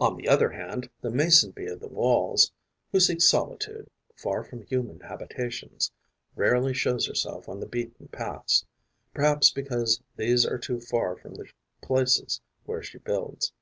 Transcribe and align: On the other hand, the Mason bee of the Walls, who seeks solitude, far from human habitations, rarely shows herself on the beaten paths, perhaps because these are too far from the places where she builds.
On 0.00 0.16
the 0.16 0.28
other 0.28 0.50
hand, 0.50 0.88
the 1.00 1.10
Mason 1.10 1.50
bee 1.50 1.66
of 1.66 1.80
the 1.80 1.88
Walls, 1.88 2.52
who 2.92 3.00
seeks 3.00 3.24
solitude, 3.28 3.88
far 4.14 4.44
from 4.44 4.62
human 4.62 5.00
habitations, 5.00 5.90
rarely 6.36 6.72
shows 6.72 7.08
herself 7.08 7.48
on 7.48 7.58
the 7.58 7.66
beaten 7.66 8.06
paths, 8.06 8.64
perhaps 9.14 9.50
because 9.50 10.00
these 10.14 10.46
are 10.46 10.58
too 10.58 10.78
far 10.78 11.16
from 11.16 11.34
the 11.34 11.50
places 11.82 12.40
where 12.66 12.84
she 12.84 12.98
builds. 12.98 13.52